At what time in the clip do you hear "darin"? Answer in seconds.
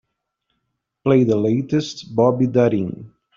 2.47-3.11